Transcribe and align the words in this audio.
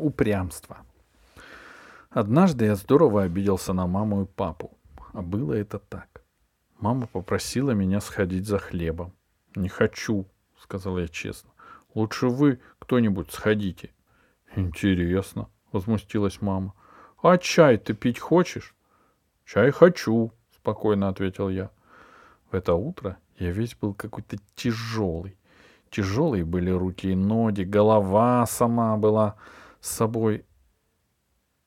Упрямство. 0.00 0.78
Однажды 2.10 2.64
я 2.64 2.74
здорово 2.74 3.22
обиделся 3.22 3.72
на 3.72 3.86
маму 3.86 4.22
и 4.22 4.26
папу. 4.26 4.76
А 5.12 5.22
было 5.22 5.52
это 5.52 5.78
так. 5.78 6.22
Мама 6.78 7.06
попросила 7.06 7.72
меня 7.72 8.00
сходить 8.00 8.46
за 8.46 8.58
хлебом. 8.58 9.12
«Не 9.54 9.68
хочу»,— 9.68 10.26
сказал 10.58 10.98
я 10.98 11.08
честно. 11.08 11.50
«Лучше 11.94 12.28
вы 12.28 12.60
кто-нибудь 12.78 13.30
сходите». 13.30 13.90
«Интересно»,— 14.56 15.48
возмутилась 15.72 16.40
мама. 16.40 16.74
«А 17.22 17.36
чай 17.36 17.76
ты 17.76 17.94
пить 17.94 18.18
хочешь?» 18.18 18.74
«Чай 19.44 19.70
хочу»,— 19.70 20.32
спокойно 20.56 21.08
ответил 21.08 21.48
я. 21.48 21.70
В 22.50 22.54
это 22.54 22.74
утро 22.74 23.18
я 23.38 23.50
весь 23.50 23.74
был 23.74 23.94
какой-то 23.94 24.38
тяжелый. 24.54 25.36
Тяжелые 25.90 26.44
были 26.44 26.70
руки 26.70 27.10
и 27.10 27.14
ноги, 27.14 27.62
голова 27.62 28.46
сама 28.46 28.96
была 28.96 29.36
с 29.80 29.90
собой 29.90 30.44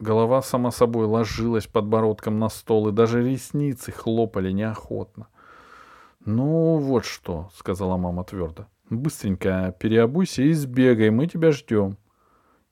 Голова 0.03 0.41
сама 0.41 0.71
собой 0.71 1.05
ложилась 1.05 1.67
подбородком 1.67 2.37
на 2.37 2.49
стол, 2.49 2.89
и 2.89 2.91
даже 2.91 3.23
ресницы 3.23 3.93
хлопали 3.93 4.51
неохотно. 4.51 5.27
«Ну, 6.25 6.77
вот 6.77 7.05
что»,— 7.05 7.49
сказала 7.55 7.95
мама 7.95 8.25
твердо. 8.25 8.65
«Быстренько 8.89 9.73
переобуйся 9.79 10.41
и 10.43 10.51
сбегай, 10.51 11.09
мы 11.09 11.27
тебя 11.27 11.53
ждем». 11.53 11.97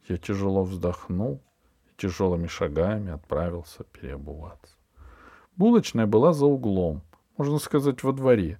Я 0.09 0.17
тяжело 0.17 0.63
вздохнул 0.63 1.41
и 1.85 2.01
тяжелыми 2.01 2.47
шагами 2.47 3.11
отправился 3.11 3.85
переобуваться. 3.85 4.75
Булочная 5.55 6.07
была 6.07 6.33
за 6.33 6.47
углом, 6.47 7.01
можно 7.37 7.59
сказать, 7.59 8.03
во 8.03 8.11
дворе. 8.11 8.59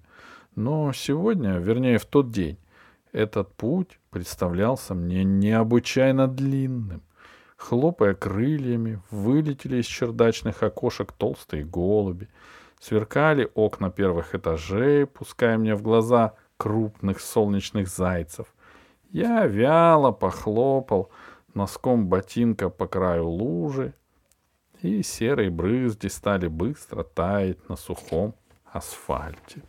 Но 0.54 0.92
сегодня, 0.94 1.58
вернее, 1.58 1.98
в 1.98 2.06
тот 2.06 2.30
день, 2.30 2.58
этот 3.12 3.54
путь 3.54 4.00
представлялся 4.10 4.94
мне 4.94 5.22
необычайно 5.22 6.26
длинным. 6.26 7.02
Хлопая 7.56 8.14
крыльями, 8.14 9.00
вылетели 9.10 9.76
из 9.76 9.86
чердачных 9.86 10.62
окошек 10.62 11.12
толстые 11.12 11.64
голуби. 11.64 12.28
Сверкали 12.80 13.48
окна 13.54 13.90
первых 13.90 14.34
этажей, 14.34 15.06
пуская 15.06 15.56
мне 15.56 15.76
в 15.76 15.82
глаза 15.82 16.34
крупных 16.56 17.20
солнечных 17.20 17.88
зайцев. 17.88 18.52
Я 19.10 19.46
вяло 19.46 20.10
похлопал 20.10 21.10
носком 21.54 22.08
ботинка 22.08 22.70
по 22.70 22.86
краю 22.88 23.28
лужи, 23.28 23.94
и 24.80 25.02
серые 25.02 25.50
брызги 25.50 26.08
стали 26.08 26.48
быстро 26.48 27.04
таять 27.04 27.68
на 27.68 27.76
сухом 27.76 28.34
асфальте. 28.64 29.62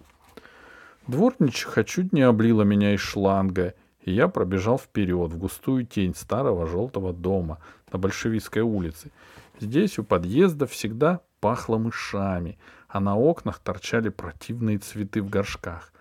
Дворничиха 1.07 1.83
чуть 1.83 2.13
не 2.13 2.21
облила 2.21 2.63
меня 2.63 2.93
из 2.93 3.01
шланга, 3.01 3.73
и 4.01 4.11
я 4.11 4.27
пробежал 4.27 4.77
вперед 4.77 5.31
в 5.31 5.37
густую 5.37 5.85
тень 5.85 6.15
старого 6.15 6.65
желтого 6.67 7.13
дома 7.13 7.59
на 7.91 7.99
Большевистской 7.99 8.61
улице. 8.61 9.11
Здесь 9.59 9.99
у 9.99 10.03
подъезда 10.03 10.65
всегда 10.65 11.21
пахло 11.39 11.77
мышами, 11.77 12.57
а 12.87 12.99
на 12.99 13.17
окнах 13.17 13.59
торчали 13.59 14.09
противные 14.09 14.77
цветы 14.77 15.21
в 15.21 15.29
горшках. 15.29 15.93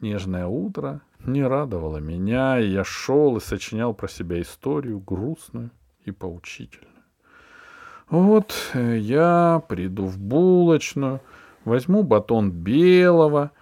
Нежное 0.00 0.46
утро 0.46 1.00
не 1.24 1.42
радовало 1.42 1.98
меня, 1.98 2.58
и 2.58 2.68
я 2.68 2.84
шел 2.84 3.36
и 3.36 3.40
сочинял 3.40 3.94
про 3.94 4.08
себя 4.08 4.40
историю 4.40 5.00
грустную 5.00 5.70
и 6.04 6.10
поучительную. 6.10 6.90
Вот 8.10 8.52
э, 8.74 8.98
я 8.98 9.62
приду 9.68 10.04
в 10.04 10.18
булочную, 10.18 11.20
возьму 11.64 12.02
батон 12.02 12.50
белого 12.50 13.52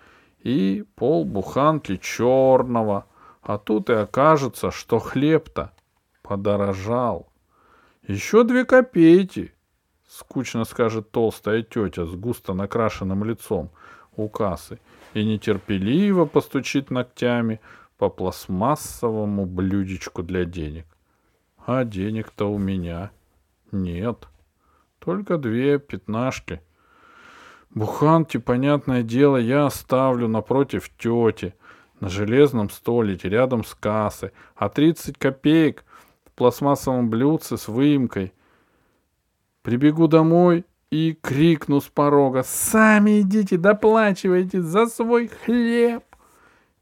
и 0.42 0.84
полбуханки 0.96 1.96
черного— 1.96 3.06
а 3.42 3.58
тут 3.58 3.91
и 3.91 3.94
окажется, 3.94 4.70
что 4.70 4.98
хлеб-то 4.98 5.72
подорожал. 6.22 7.32
Еще 8.06 8.44
две 8.44 8.64
копейки, 8.64 9.52
скучно 10.08 10.64
скажет 10.64 11.10
толстая 11.10 11.62
тетя 11.62 12.06
с 12.06 12.14
густо 12.14 12.55
накрашенным 12.55 13.25
лицом 13.25 13.70
у 14.16 14.28
кассы 14.28 14.78
и 15.15 15.25
нетерпеливо 15.25 16.26
постучит 16.26 16.91
ногтями 16.91 17.60
по 17.97 18.09
пластмассовому 18.09 19.47
блюдечку 19.47 20.22
для 20.22 20.44
денег. 20.44 20.86
А 21.66 21.84
денег-то 21.84 22.50
у 22.50 22.59
меня 22.59 23.10
нет. 23.72 24.28
Только 24.98 25.38
две 25.38 25.78
пятнашки. 25.78 26.60
Буханки, 27.70 28.36
понятное 28.38 29.03
дело, 29.03 29.36
я 29.36 29.66
оставлю 29.66 30.26
напротив 30.26 30.91
тети, 30.98 31.54
на 32.00 32.08
железном 32.08 32.70
столике 32.70 33.28
рядом 33.28 33.64
с 33.64 33.75
кассой, 33.75 34.32
а 34.56 34.69
30 34.69 35.19
копеек 35.19 35.84
в 36.25 36.32
пластмассовом 36.32 37.10
блюдце 37.10 37.56
с 37.56 37.69
выемкой. 37.69 38.32
Прибегу 39.62 40.09
домой 40.09 40.64
и 40.91 41.16
крикну 41.20 41.80
с 41.80 41.84
порога 41.84 42.42
«Сами 42.42 43.20
идите, 43.20 43.56
доплачивайте 43.56 44.62
за 44.62 44.86
свой 44.86 45.28
хлеб!» 45.28 46.03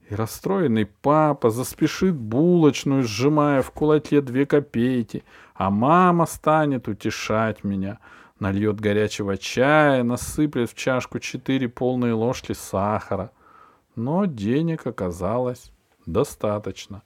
И 0.08 0.14
расстроенный 0.14 0.86
папа 0.86 1.50
заспешит 1.50 2.14
булочную, 2.14 3.02
сжимая 3.02 3.60
в 3.60 3.72
кулаке 3.72 4.22
две 4.22 4.46
копейки, 4.46 5.22
а 5.54 5.70
мама 5.70 6.24
станет 6.24 6.88
утешать 6.88 7.62
меня, 7.62 7.98
нальет 8.40 8.80
горячего 8.80 9.36
чая, 9.36 10.02
насыплет 10.02 10.70
в 10.70 10.74
чашку 10.74 11.18
четыре 11.18 11.68
полные 11.68 12.12
ложки 12.12 12.52
сахара— 12.52 13.30
но 13.98 14.26
денег 14.26 14.86
оказалось 14.86 15.72
достаточно. 16.06 17.02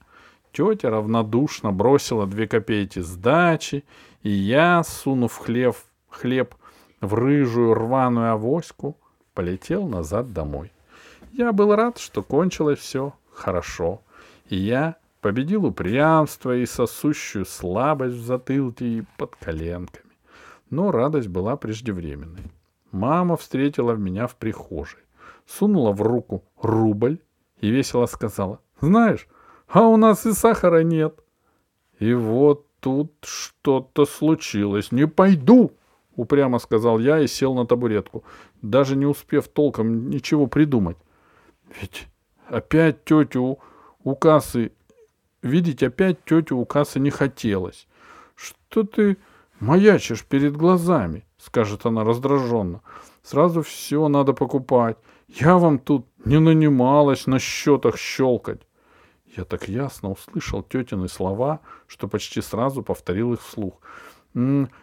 Тетя 0.51 0.91
равнодушно 0.91 1.71
бросила 1.71 2.27
две 2.27 2.47
копейки 2.47 2.99
сдачи, 2.99 3.83
и 4.21 4.29
я, 4.29 4.83
сунув 4.83 5.35
хлеб, 5.37 5.75
хлеб 6.09 6.53
в 7.01 7.15
рыжую 7.15 7.73
рваную 7.73 8.33
авоську, 8.33 8.95
полетел 9.33 9.87
назад 9.87 10.33
домой. 10.33 10.71
Я 11.31 11.51
был 11.51 11.75
рад, 11.75 11.97
что 11.97 12.21
кончилось 12.21 12.77
все 12.77 13.15
хорошо, 13.33 14.03
и 14.49 14.55
я 14.55 14.97
победил 15.19 15.65
упрямство 15.65 16.55
и 16.55 16.67
сосущую 16.67 17.45
слабость 17.45 18.17
в 18.17 18.23
затылке 18.23 18.85
и 18.85 19.03
под 19.17 19.35
коленками. 19.37 20.02
Но 20.73 20.91
радость 20.91 21.27
была 21.27 21.55
преждевременной. 21.55 22.51
Мама 22.91 23.37
встретила 23.37 23.93
меня 23.93 24.27
в 24.27 24.35
прихожей 24.35 25.03
сунула 25.45 25.91
в 25.91 26.01
руку 26.01 26.43
рубль 26.61 27.19
и 27.59 27.69
весело 27.69 28.05
сказала, 28.05 28.59
«Знаешь, 28.81 29.27
а 29.67 29.87
у 29.87 29.97
нас 29.97 30.25
и 30.25 30.33
сахара 30.33 30.83
нет». 30.83 31.19
И 31.99 32.13
вот 32.13 32.67
тут 32.79 33.13
что-то 33.23 34.05
случилось. 34.05 34.91
«Не 34.91 35.07
пойду!»— 35.07 35.71
упрямо 36.15 36.59
сказал 36.59 36.99
я 36.99 37.19
и 37.19 37.27
сел 37.27 37.53
на 37.53 37.65
табуретку, 37.65 38.23
даже 38.61 38.95
не 38.95 39.05
успев 39.05 39.47
толком 39.47 40.09
ничего 40.09 40.47
придумать. 40.47 40.97
Ведь 41.79 42.07
опять 42.47 43.03
тетю 43.05 43.59
у 44.03 44.15
кассы... 44.15 44.71
Видеть 45.41 45.83
опять 45.83 46.23
тетю 46.23 46.57
у 46.57 46.65
кассы 46.65 46.99
не 46.99 47.09
хотелось. 47.09 47.87
«Что 48.35 48.83
ты 48.83 49.17
маячишь 49.63 50.25
перед 50.25 50.55
глазами?»— 50.57 51.25
скажет 51.37 51.85
она 51.85 52.03
раздраженно. 52.03 52.81
«Сразу 53.23 53.61
все 53.61 54.07
надо 54.07 54.33
покупать. 54.33 54.97
Я 55.27 55.57
вам 55.57 55.79
тут 55.79 56.05
не 56.25 56.39
нанималась 56.39 57.27
на 57.27 57.39
счетах 57.39 57.97
щелкать. 57.97 58.61
Я 59.35 59.45
так 59.45 59.67
ясно 59.67 60.11
услышал 60.11 60.61
тетины 60.61 61.07
слова, 61.07 61.59
что 61.87 62.07
почти 62.07 62.41
сразу 62.41 62.83
повторил 62.83 63.33
их 63.33 63.41
вслух. 63.41 63.81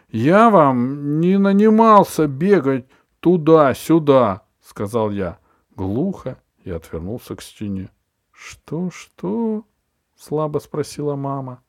«Я 0.09 0.49
вам 0.49 1.19
не 1.19 1.37
нанимался 1.37 2.27
бегать 2.27 2.85
туда-сюда»,— 3.19 4.43
сказал 4.61 5.11
я, 5.11 5.39
глухо 5.75 6.41
и 6.63 6.71
отвернулся 6.71 7.35
к 7.35 7.41
стене. 7.41 7.89
«Что, 8.31 8.89
что?»— 8.91 9.65
слабо 10.17 10.59
спросила 10.59 11.15
мама 11.15 11.61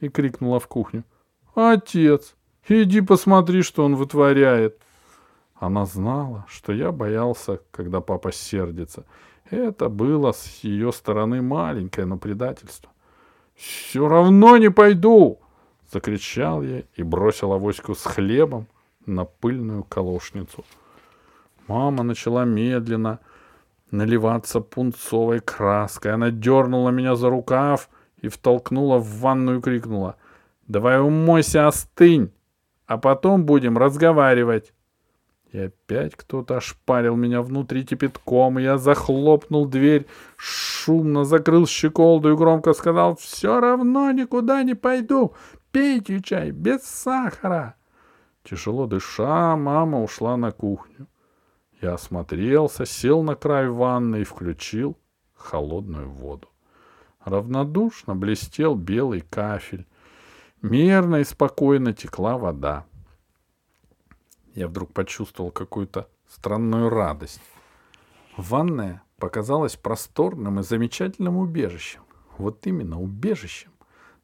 и 0.00 0.08
крикнула 0.08 0.58
в 0.58 0.66
кухню. 0.66 1.04
«Отец, 1.54 2.36
иди 2.68 3.00
посмотри, 3.00 3.62
что 3.62 3.84
он 3.84 3.96
вытворяет!» 3.96 4.78
Она 5.54 5.86
знала, 5.86 6.46
что 6.48 6.72
я 6.72 6.92
боялся, 6.92 7.60
когда 7.70 8.00
папа 8.00 8.32
сердится. 8.32 9.04
Это 9.50 9.88
было 9.88 10.32
с 10.32 10.60
ее 10.62 10.92
стороны 10.92 11.42
маленькое, 11.42 12.06
но 12.06 12.16
предательство. 12.16 12.90
«Все 13.54 14.06
равно 14.06 14.56
не 14.56 14.70
пойду!»— 14.70 15.40
закричал 15.92 16.62
я 16.62 16.82
и 16.94 17.02
бросил 17.02 17.52
авоську 17.52 17.94
с 17.94 18.04
хлебом 18.04 18.66
на 19.06 19.24
пыльную 19.24 19.82
колошницу. 19.84 20.64
Мама 21.66 22.02
начала 22.04 22.44
медленно 22.44 23.18
наливаться 23.90 24.60
пунцовой 24.60 25.40
краской. 25.40 26.12
Она 26.12 26.30
дернула 26.30 26.90
меня 26.90 27.16
за 27.16 27.30
рукав 27.30 27.88
и 28.20 28.28
втолкнула 28.28 28.98
в 28.98 29.20
ванную 29.20 29.58
и 29.58 29.62
крикнула. 29.62 30.16
«Давай 30.68 31.00
умойся, 31.00 31.66
остынь, 31.66 32.30
а 32.88 32.98
потом 32.98 33.44
будем 33.44 33.78
разговаривать!» 33.78 34.74
И 35.52 35.58
опять 35.58 36.14
кто-то 36.16 36.56
ошпарил 36.56 37.14
меня 37.14 37.40
внутри 37.40 37.84
кипятком, 37.84 38.58
и 38.58 38.62
я 38.62 38.76
захлопнул 38.76 39.66
дверь, 39.66 40.06
шумно 40.36 41.24
закрыл 41.24 41.66
щеколду 41.66 42.32
и 42.32 42.36
громко 42.36 42.74
сказал 42.74 43.16
«Все 43.16 43.60
равно 43.60 44.10
никуда 44.10 44.62
не 44.64 44.74
пойду! 44.74 45.34
Пейте 45.70 46.20
чай 46.20 46.50
без 46.50 46.82
сахара. 46.82 47.76
Тяжело 48.42 48.86
дыша, 48.86 49.56
мама 49.56 50.02
ушла 50.02 50.36
на 50.36 50.50
кухню. 50.50 51.06
Я 51.82 51.94
осмотрелся, 51.94 52.86
сел 52.86 53.22
на 53.22 53.34
край 53.34 53.68
ванны 53.68 54.22
и 54.22 54.24
включил 54.24 54.98
холодную 55.34 56.10
воду. 56.10 56.48
Равнодушно 57.24 58.16
блестел 58.16 58.74
белый 58.74 59.20
кафель. 59.20 59.86
Мерно 60.62 61.16
и 61.16 61.24
спокойно 61.24 61.92
текла 61.92 62.36
вода. 62.36 62.84
Я 64.54 64.66
вдруг 64.66 64.92
почувствовал 64.92 65.52
какую-то 65.52 66.08
странную 66.28 66.88
радость. 66.88 67.40
Ванная 68.36 69.02
показалась 69.18 69.76
просторным 69.76 70.58
и 70.58 70.64
замечательным 70.64 71.36
убежищем. 71.36 72.00
Вот 72.38 72.66
именно 72.66 73.00
убежищем. 73.00 73.70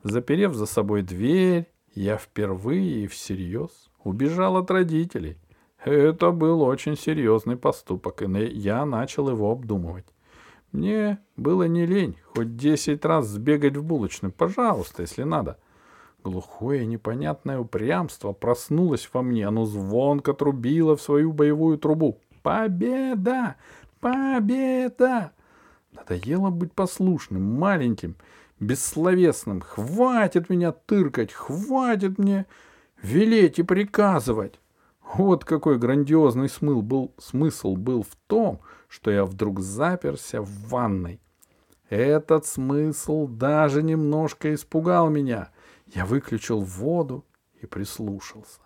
Заперев 0.03 0.55
за 0.55 0.67
собой 0.67 1.03
дверь, 1.03 1.71
я 1.95 2.17
впервые 2.17 3.05
и 3.05 3.07
всерьез 3.07 3.91
убежал 4.03 4.57
от 4.57 4.71
родителей. 4.73 5.39
Это 5.85 6.33
был 6.33 6.63
очень 6.63 6.97
серьезный 6.97 7.57
поступок, 7.57 8.23
и 8.23 8.27
я 8.27 8.85
начал 8.85 9.31
его 9.31 9.53
обдумывать. 9.53 10.07
Мне 10.73 11.19
было 11.37 11.69
не 11.69 11.87
лень 11.87 12.19
хоть 12.35 12.57
десять 12.57 13.05
раз 13.05 13.27
сбегать 13.29 13.77
в 13.77 13.85
булочную, 13.85 14.33
пожалуйста, 14.33 15.03
если 15.03 15.23
надо. 15.23 15.59
Глухое 16.25 16.87
непонятное 16.87 17.59
упрямство 17.59 18.33
проснулось 18.33 19.11
во 19.13 19.21
мне, 19.21 19.47
оно 19.47 19.67
звонко 19.67 20.33
трубило 20.33 20.97
в 20.97 21.03
свою 21.03 21.35
боевую 21.35 21.77
трубу. 21.77 22.19
Победа! 22.43 23.57
Победа! 24.01 25.33
Надоело 25.93 26.49
быть 26.49 26.73
послушным, 26.73 27.43
маленьким, 27.43 28.17
бессловесным. 28.59 29.61
Хватит 29.61 30.49
меня 30.49 30.73
тыркать, 30.73 31.31
хватит 31.31 32.19
мне 32.19 32.47
велеть 33.03 33.59
и 33.59 33.63
приказывать. 33.63 34.59
Вот 35.15 35.45
какой 35.45 35.79
грандиозный 35.79 36.49
смысл 36.49 36.81
был, 36.81 37.13
смысл 37.19 37.77
был 37.77 38.03
в 38.03 38.17
том, 38.29 38.61
что 38.89 39.11
я 39.11 39.27
вдруг 39.27 39.61
заперся 39.61 40.41
в 40.41 40.49
ванной. 40.69 41.21
Этот 41.91 42.47
смысл 42.47 43.29
даже 43.29 43.83
немножко 43.83 44.55
испугал 44.55 45.11
меня. 45.11 45.51
Я 45.87 46.07
выключил 46.07 46.61
воду 46.61 47.25
и 47.61 47.67
прислушался. 47.67 48.61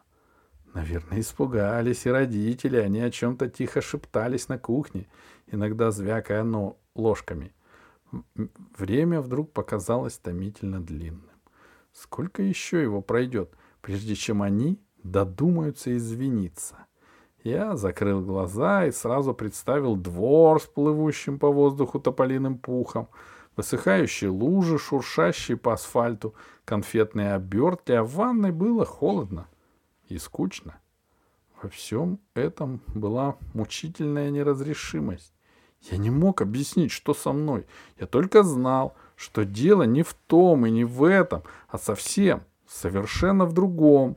Наверное, 0.74 1.20
испугались 1.20 2.06
и 2.06 2.10
родители. 2.10 2.76
Они 2.76 3.00
о 3.00 3.10
чем-то 3.10 3.48
тихо 3.48 3.80
шептались 3.80 4.48
на 4.48 4.58
кухне, 4.58 5.08
иногда 5.46 5.90
звякая 5.90 6.44
но 6.44 6.78
ложками. 6.94 7.54
Время 8.76 9.20
вдруг 9.20 9.52
показалось 9.52 10.18
томительно 10.18 10.80
длинным. 10.80 11.24
Сколько 11.92 12.42
еще 12.42 12.82
его 12.82 13.02
пройдет, 13.02 13.54
прежде 13.80 14.14
чем 14.14 14.42
они 14.42 14.80
додумаются 15.02 15.96
извиниться? 15.96 16.86
Я 17.42 17.76
закрыл 17.76 18.20
глаза 18.20 18.86
и 18.86 18.92
сразу 18.92 19.34
представил 19.34 19.96
двор 19.96 20.60
с 20.60 20.66
плывущим 20.66 21.38
по 21.38 21.50
воздуху 21.50 21.98
тополиным 21.98 22.58
пухом, 22.58 23.08
высыхающие 23.58 24.30
лужи, 24.30 24.78
шуршащие 24.78 25.56
по 25.56 25.72
асфальту, 25.72 26.32
конфетные 26.64 27.34
обертки, 27.34 27.90
а 27.90 28.04
в 28.04 28.12
ванной 28.12 28.52
было 28.52 28.86
холодно 28.86 29.48
и 30.08 30.16
скучно. 30.16 30.78
Во 31.60 31.68
всем 31.68 32.20
этом 32.34 32.80
была 32.86 33.36
мучительная 33.54 34.30
неразрешимость. 34.30 35.34
Я 35.90 35.98
не 35.98 36.08
мог 36.08 36.40
объяснить, 36.40 36.92
что 36.92 37.14
со 37.14 37.32
мной. 37.32 37.66
Я 37.98 38.06
только 38.06 38.44
знал, 38.44 38.94
что 39.16 39.44
дело 39.44 39.82
не 39.82 40.04
в 40.04 40.14
том 40.14 40.64
и 40.64 40.70
не 40.70 40.84
в 40.84 41.02
этом, 41.02 41.42
а 41.68 41.78
совсем, 41.78 42.44
совершенно 42.68 43.44
в 43.44 43.54
другом. 43.54 44.16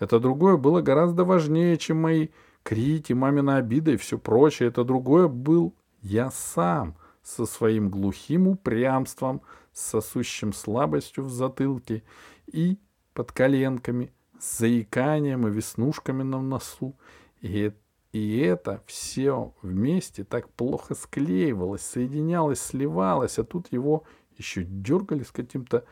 Это 0.00 0.18
другое 0.18 0.56
было 0.56 0.80
гораздо 0.80 1.24
важнее, 1.24 1.76
чем 1.76 2.00
мои 2.00 2.28
крики, 2.62 3.12
мамина 3.12 3.58
обида 3.58 3.90
и 3.90 3.96
все 3.98 4.16
прочее. 4.16 4.70
Это 4.70 4.82
другое 4.82 5.28
был 5.28 5.74
я 6.00 6.30
сам 6.30 6.96
со 7.28 7.44
своим 7.44 7.90
глухим 7.90 8.48
упрямством, 8.48 9.42
сосущим 9.72 10.54
слабостью 10.54 11.24
в 11.24 11.30
затылке 11.30 12.02
и 12.46 12.78
под 13.12 13.32
коленками, 13.32 14.12
с 14.38 14.58
заиканием 14.58 15.46
и 15.46 15.50
веснушками 15.50 16.22
на 16.22 16.40
носу. 16.40 16.96
И 17.42 17.72
и 18.12 18.38
это 18.38 18.82
все 18.86 19.52
вместе 19.60 20.24
так 20.24 20.48
плохо 20.54 20.94
склеивалось, 20.94 21.82
соединялось, 21.82 22.60
сливалось, 22.60 23.38
а 23.38 23.44
тут 23.44 23.70
его 23.70 24.04
еще 24.38 24.64
дергали 24.64 25.22
с 25.22 25.30
каким-то 25.30 25.84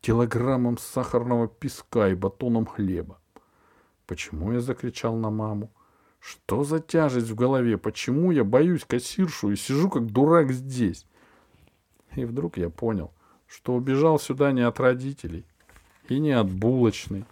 килограммом 0.00 0.78
сахарного 0.78 1.48
песка 1.48 2.08
и 2.08 2.14
батоном 2.14 2.66
хлеба. 2.66 3.20
Почему 4.06 4.52
я 4.52 4.60
закричал 4.60 5.16
на 5.16 5.30
маму? 5.30 5.72
Что 6.26 6.64
за 6.64 6.80
тяжесть 6.80 7.30
в 7.30 7.36
голове? 7.36 7.78
Почему 7.78 8.32
я 8.32 8.42
боюсь 8.42 8.84
кассиршу 8.84 9.52
и 9.52 9.56
сижу 9.56 9.88
как 9.88 10.06
дурак 10.06 10.50
здесь? 10.50 11.06
И 12.16 12.24
вдруг 12.24 12.58
я 12.58 12.68
понял, 12.68 13.12
что 13.46 13.74
убежал 13.74 14.18
сюда 14.18 14.50
не 14.50 14.62
от 14.62 14.80
родителей 14.80 15.44
и 16.08 16.18
не 16.18 16.32
от 16.32 16.50
булочной. 16.50 17.26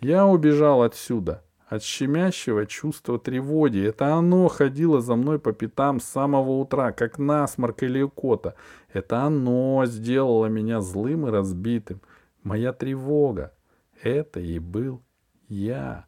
Я 0.00 0.26
убежал 0.26 0.82
отсюда, 0.82 1.42
от 1.68 1.82
щемящего 1.82 2.66
чувства 2.66 3.18
тревоги. 3.18 3.82
Это 3.82 4.14
оно 4.14 4.48
ходило 4.48 5.00
за 5.00 5.16
мной 5.16 5.38
по 5.38 5.54
пятам 5.54 5.98
с 5.98 6.04
самого 6.04 6.50
утра, 6.60 6.92
как 6.92 7.18
насморк 7.18 7.82
или 7.82 8.04
икота. 8.04 8.56
Это 8.92 9.22
оно 9.22 9.86
сделало 9.86 10.46
меня 10.46 10.82
злым 10.82 11.26
и 11.26 11.30
разбитым. 11.30 12.02
Моя 12.42 12.74
тревога. 12.74 13.54
Это 14.02 14.38
и 14.38 14.58
был 14.58 15.00
я. 15.48 16.04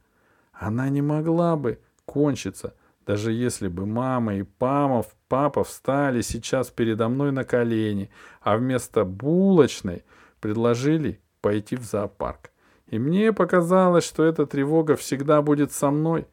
Она 0.53 0.91
не 0.91 1.01
могла 1.01 1.57
бы 1.57 1.81
кончиться, 2.07 2.75
даже 3.07 3.33
если 3.33 3.69
бы 3.69 3.87
мама 3.87 4.37
и 4.37 4.43
пама, 4.43 5.05
папа 5.29 5.65
встали 5.65 6.23
сейчас 6.23 6.71
передо 6.71 7.09
мной 7.09 7.33
на 7.33 7.45
колени, 7.45 8.11
а 8.41 8.57
вместо 8.57 9.05
булочной 9.05 10.05
предложили 10.41 11.21
пойти 11.41 11.77
в 11.77 11.83
зоопарк. 11.83 12.51
И 12.89 12.99
мне 12.99 13.33
показалось, 13.33 14.05
что 14.05 14.25
эта 14.25 14.47
тревога 14.47 14.97
всегда 14.97 15.43
будет 15.43 15.73
со 15.73 15.91
мной. 15.91 16.27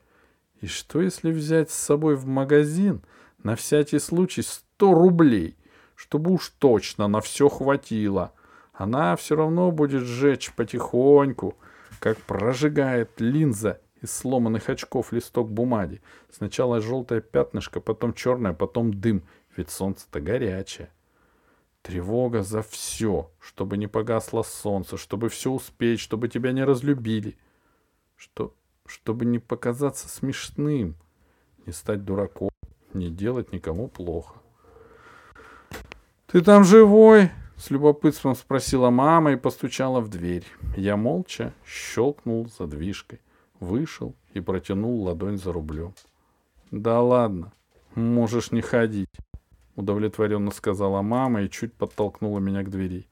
И 0.61 0.67
что, 0.67 1.01
если 1.01 1.31
взять 1.31 1.71
с 1.71 1.75
собой 1.75 2.15
в 2.15 2.25
магазин 2.25 3.01
на 3.43 3.55
всякий 3.55 3.99
случай 3.99 4.43
сто 4.43 4.93
рублей, 4.93 5.57
чтобы 5.95 6.31
уж 6.31 6.49
точно 6.59 7.07
на 7.07 7.21
все 7.21 7.49
хватило? 7.49 8.31
Она 8.73 9.15
все 9.15 9.35
равно 9.35 9.71
будет 9.71 10.03
сжечь 10.03 10.53
потихоньку, 10.53 11.55
как 11.99 12.17
прожигает 12.17 13.11
линза 13.19 13.79
из 14.03 14.11
сломанных 14.11 14.69
очков 14.69 15.13
листок 15.13 15.49
бумаги. 15.49 16.01
Сначала 16.29 16.81
желтое 16.81 17.21
пятнышко, 17.21 17.79
потом 17.79 18.13
черное, 18.13 18.53
потом 18.53 18.93
дым, 18.93 19.23
ведь 19.55 19.71
солнце-то 19.71 20.19
горячее. 20.19 20.91
Тревога 21.81 22.43
за 22.43 22.61
все, 22.61 23.31
чтобы 23.39 23.77
не 23.77 23.87
погасло 23.87 24.43
солнце, 24.43 24.97
чтобы 24.97 25.29
все 25.29 25.51
успеть, 25.51 25.99
чтобы 25.99 26.27
тебя 26.27 26.51
не 26.51 26.63
разлюбили, 26.63 27.37
что, 28.15 28.53
чтобы 28.85 29.25
не 29.25 29.39
показаться 29.39 30.07
смешным, 30.07 30.95
не 31.65 31.71
стать 31.71 32.03
дураком, 32.03 32.51
не 32.93 33.09
делать 33.09 33.53
никому 33.53 33.87
плохо. 33.87 34.35
«Ты 36.27 36.41
там 36.41 36.63
живой?»— 36.63 37.31
с 37.57 37.69
любопытством 37.69 38.35
спросила 38.35 38.89
мама 38.89 39.33
и 39.33 39.37
постучала 39.37 40.01
в 40.01 40.09
дверь. 40.09 40.45
Я 40.75 40.97
молча 40.97 41.53
щелкнул 41.65 42.49
задвижкой, 42.57 43.19
вышел 43.63 44.15
и 44.33 44.41
протянул 44.41 45.03
ладонь 45.03 45.37
за 45.37 45.51
рублем. 45.51 45.93
«Да 46.71 47.01
ладно, 47.01 47.53
можешь 47.95 48.51
не 48.51 48.61
ходить».— 48.61 49.09
удовлетворенно 49.75 50.51
сказала 50.51 51.01
мама 51.01 51.41
и 51.41 51.49
чуть 51.49 51.73
подтолкнула 51.73 52.37
меня 52.37 52.61
к 52.61 52.69
двери. 52.69 53.07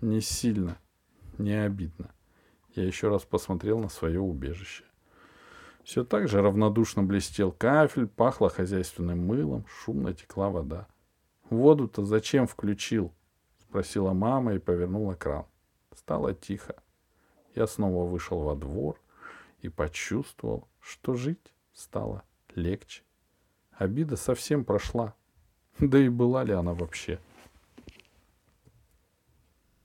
Не 0.00 0.22
сильно, 0.22 0.78
не 1.36 1.52
обидно. 1.52 2.10
Я 2.74 2.84
еще 2.84 3.08
раз 3.08 3.24
посмотрел 3.24 3.80
на 3.80 3.90
свое 3.90 4.18
убежище. 4.18 4.84
Все 5.84 6.04
так 6.04 6.26
же 6.28 6.40
равнодушно 6.40 7.02
блестел 7.02 7.52
кафель, 7.52 8.06
пахло 8.06 8.48
хозяйственным 8.48 9.26
мылом, 9.26 9.66
шумно 9.68 10.14
текла 10.14 10.48
вода. 10.48 10.86
«Воду-то 11.50 12.02
зачем 12.06 12.46
включил?»— 12.46 13.12
спросила 13.68 14.14
мама 14.14 14.54
и 14.54 14.58
повернула 14.58 15.14
кран. 15.14 15.44
Стало 15.94 16.32
тихо. 16.32 16.76
Я 17.54 17.66
снова 17.66 18.08
вышел 18.08 18.40
во 18.40 18.54
двор 18.54 18.98
и 19.66 19.68
почувствовал, 19.68 20.68
что 20.80 21.14
жить 21.14 21.52
стало 21.72 22.22
легче. 22.54 23.02
Обида 23.72 24.16
совсем 24.16 24.64
прошла. 24.64 25.14
Да 25.80 25.98
и 25.98 26.08
была 26.08 26.44
ли 26.44 26.52
она 26.52 26.72
вообще?— 26.72 27.20